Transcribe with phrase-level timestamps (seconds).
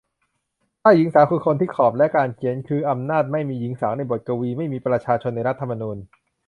[0.81, 3.23] ถ้า หญิงสาว คือ คนที่ขอบ และ การเขียน คือ อำนาจ.
[3.31, 4.49] ไม่มีหญิงสาวในบทกวี.
[4.57, 5.97] ไม่มีประชาชนในรัฐธรรมนูญ.